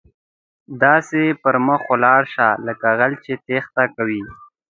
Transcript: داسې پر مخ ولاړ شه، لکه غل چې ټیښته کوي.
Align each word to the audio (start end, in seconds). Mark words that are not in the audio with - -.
داسې 0.83 1.21
پر 1.43 1.55
مخ 1.67 1.81
ولاړ 1.91 2.21
شه، 2.33 2.47
لکه 2.67 2.87
غل 2.99 3.13
چې 3.23 3.31
ټیښته 3.45 3.83
کوي. 3.95 4.21